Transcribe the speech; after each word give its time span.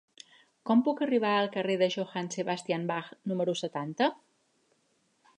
Com 0.67 0.79
puc 0.85 1.01
arribar 1.05 1.33
al 1.41 1.49
carrer 1.55 1.75
de 1.81 1.89
Johann 1.95 2.31
Sebastian 2.35 2.87
Bach 2.93 3.11
número 3.33 3.55
setanta? 3.61 4.09